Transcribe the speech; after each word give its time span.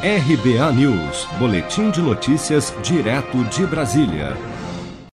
RBA 0.00 0.72
News, 0.74 1.26
Boletim 1.40 1.90
de 1.90 2.00
Notícias, 2.00 2.72
direto 2.84 3.42
de 3.46 3.66
Brasília. 3.66 4.36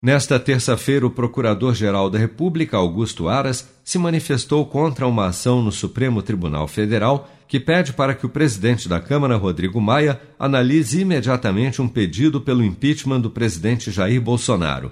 Nesta 0.01 0.37
terça-feira, 0.37 1.07
o 1.07 1.09
Procurador-Geral 1.09 2.09
da 2.09 2.19
República, 2.19 2.75
Augusto 2.75 3.29
Aras, 3.29 3.65
se 3.81 3.97
manifestou 3.97 4.65
contra 4.65 5.07
uma 5.07 5.27
ação 5.27 5.61
no 5.61 5.71
Supremo 5.71 6.21
Tribunal 6.21 6.67
Federal 6.67 7.29
que 7.47 7.61
pede 7.61 7.93
para 7.93 8.13
que 8.13 8.25
o 8.25 8.29
presidente 8.29 8.89
da 8.89 8.99
Câmara, 8.99 9.38
Rodrigo 9.38 9.79
Maia, 9.79 10.19
analise 10.38 11.00
imediatamente 11.00 11.81
um 11.81 11.88
pedido 11.88 12.42
pelo 12.42 12.62
impeachment 12.62 13.22
do 13.22 13.29
presidente 13.29 13.90
Jair 13.90 14.22
Bolsonaro. 14.22 14.92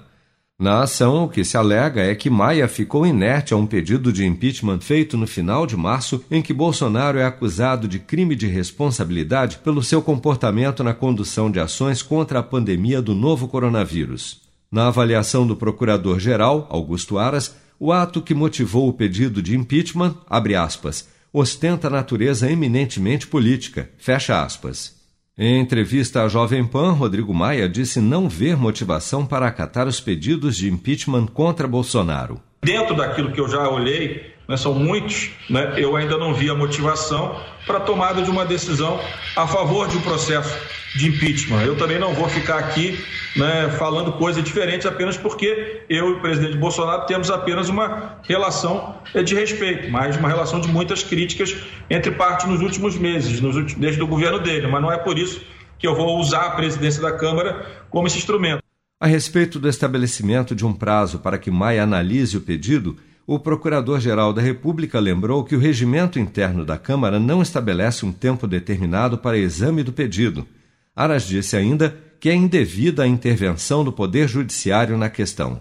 Na 0.62 0.82
ação, 0.82 1.24
o 1.24 1.28
que 1.28 1.44
se 1.44 1.56
alega 1.56 2.02
é 2.02 2.14
que 2.14 2.30
Maia 2.30 2.68
ficou 2.68 3.04
inerte 3.04 3.52
a 3.52 3.56
um 3.56 3.66
pedido 3.66 4.12
de 4.12 4.24
impeachment 4.24 4.78
feito 4.78 5.16
no 5.16 5.26
final 5.26 5.66
de 5.66 5.76
março, 5.76 6.24
em 6.30 6.40
que 6.40 6.52
Bolsonaro 6.52 7.18
é 7.18 7.24
acusado 7.24 7.88
de 7.88 7.98
crime 7.98 8.36
de 8.36 8.46
responsabilidade 8.46 9.58
pelo 9.58 9.82
seu 9.82 10.00
comportamento 10.00 10.84
na 10.84 10.94
condução 10.94 11.50
de 11.50 11.58
ações 11.58 12.00
contra 12.00 12.38
a 12.38 12.44
pandemia 12.44 13.02
do 13.02 13.12
novo 13.12 13.48
coronavírus. 13.48 14.40
Na 14.70 14.86
avaliação 14.86 15.44
do 15.48 15.56
procurador-geral, 15.56 16.68
Augusto 16.70 17.18
Aras, 17.18 17.56
o 17.76 17.90
ato 17.90 18.22
que 18.22 18.32
motivou 18.32 18.88
o 18.88 18.92
pedido 18.92 19.42
de 19.42 19.56
impeachment, 19.56 20.14
abre 20.30 20.54
aspas, 20.54 21.08
ostenta 21.32 21.90
natureza 21.90 22.48
eminentemente 22.48 23.26
política, 23.26 23.90
fecha 23.98 24.40
aspas. 24.40 25.01
Em 25.38 25.58
entrevista 25.60 26.22
à 26.22 26.28
Jovem 26.28 26.62
Pan, 26.62 26.92
Rodrigo 26.92 27.32
Maia 27.32 27.66
disse 27.66 28.02
não 28.02 28.28
ver 28.28 28.54
motivação 28.54 29.24
para 29.24 29.46
acatar 29.46 29.88
os 29.88 29.98
pedidos 29.98 30.58
de 30.58 30.70
impeachment 30.70 31.24
contra 31.26 31.66
Bolsonaro. 31.66 32.38
Dentro 32.62 32.94
daquilo 32.94 33.32
que 33.32 33.40
eu 33.40 33.48
já 33.48 33.66
olhei, 33.66 34.34
né, 34.52 34.56
são 34.58 34.74
muitos, 34.74 35.30
né, 35.48 35.72
eu 35.78 35.96
ainda 35.96 36.18
não 36.18 36.34
vi 36.34 36.50
a 36.50 36.54
motivação 36.54 37.40
para 37.66 37.78
a 37.78 37.80
tomada 37.80 38.20
de 38.20 38.30
uma 38.30 38.44
decisão 38.44 39.00
a 39.34 39.46
favor 39.46 39.88
de 39.88 39.96
um 39.96 40.02
processo 40.02 40.54
de 40.94 41.08
impeachment. 41.08 41.62
Eu 41.62 41.74
também 41.74 41.98
não 41.98 42.12
vou 42.12 42.28
ficar 42.28 42.58
aqui 42.58 43.02
né, 43.34 43.70
falando 43.78 44.12
coisa 44.12 44.42
diferente 44.42 44.86
apenas 44.86 45.16
porque 45.16 45.80
eu 45.88 46.10
e 46.10 46.12
o 46.12 46.20
presidente 46.20 46.58
Bolsonaro 46.58 47.06
temos 47.06 47.30
apenas 47.30 47.70
uma 47.70 48.18
relação 48.24 48.94
eh, 49.14 49.22
de 49.22 49.34
respeito, 49.34 49.90
mas 49.90 50.18
uma 50.18 50.28
relação 50.28 50.60
de 50.60 50.68
muitas 50.68 51.02
críticas 51.02 51.56
entre 51.88 52.10
partes 52.10 52.46
nos 52.46 52.60
últimos 52.60 52.98
meses, 52.98 53.40
nos 53.40 53.56
últimos, 53.56 53.80
desde 53.80 54.02
o 54.02 54.06
governo 54.06 54.38
dele. 54.38 54.66
Mas 54.66 54.82
não 54.82 54.92
é 54.92 54.98
por 54.98 55.18
isso 55.18 55.40
que 55.78 55.86
eu 55.86 55.94
vou 55.94 56.18
usar 56.18 56.42
a 56.42 56.50
presidência 56.50 57.00
da 57.00 57.12
Câmara 57.12 57.64
como 57.88 58.06
esse 58.06 58.18
instrumento. 58.18 58.62
A 59.00 59.06
respeito 59.06 59.58
do 59.58 59.66
estabelecimento 59.66 60.54
de 60.54 60.66
um 60.66 60.74
prazo 60.74 61.20
para 61.20 61.38
que 61.38 61.50
Maia 61.50 61.84
analise 61.84 62.36
o 62.36 62.42
pedido, 62.42 62.98
o 63.26 63.38
Procurador-Geral 63.38 64.32
da 64.32 64.42
República 64.42 64.98
lembrou 64.98 65.44
que 65.44 65.54
o 65.54 65.58
regimento 65.58 66.18
interno 66.18 66.64
da 66.64 66.76
Câmara 66.76 67.20
não 67.20 67.40
estabelece 67.40 68.04
um 68.04 68.12
tempo 68.12 68.46
determinado 68.46 69.18
para 69.18 69.38
exame 69.38 69.82
do 69.82 69.92
pedido. 69.92 70.46
Aras 70.94 71.26
disse 71.26 71.56
ainda 71.56 71.96
que 72.20 72.28
é 72.28 72.34
indevida 72.34 73.02
a 73.02 73.06
intervenção 73.06 73.84
do 73.84 73.92
Poder 73.92 74.28
Judiciário 74.28 74.96
na 74.96 75.08
questão. 75.08 75.60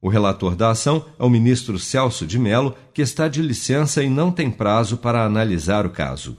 O 0.00 0.08
relator 0.08 0.54
da 0.54 0.70
ação 0.70 1.04
é 1.18 1.24
o 1.24 1.30
ministro 1.30 1.78
Celso 1.78 2.24
de 2.24 2.38
Mello, 2.38 2.74
que 2.94 3.02
está 3.02 3.26
de 3.26 3.42
licença 3.42 4.02
e 4.02 4.08
não 4.08 4.30
tem 4.30 4.50
prazo 4.50 4.96
para 4.96 5.24
analisar 5.24 5.84
o 5.84 5.90
caso. 5.90 6.38